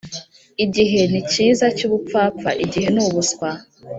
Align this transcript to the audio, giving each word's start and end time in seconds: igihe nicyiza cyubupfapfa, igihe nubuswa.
igihe 0.63 0.99
nicyiza 1.11 1.65
cyubupfapfa, 1.77 2.49
igihe 2.65 2.87
nubuswa. 2.95 3.49